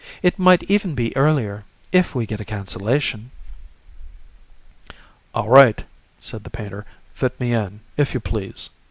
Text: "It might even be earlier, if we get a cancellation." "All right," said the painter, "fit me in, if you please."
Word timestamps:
"It 0.23 0.39
might 0.39 0.63
even 0.63 0.95
be 0.95 1.15
earlier, 1.15 1.63
if 1.91 2.15
we 2.15 2.25
get 2.25 2.39
a 2.39 2.43
cancellation." 2.43 3.29
"All 5.35 5.47
right," 5.49 5.85
said 6.19 6.43
the 6.43 6.49
painter, 6.49 6.87
"fit 7.13 7.39
me 7.39 7.53
in, 7.53 7.81
if 7.97 8.15
you 8.15 8.19
please." 8.19 8.71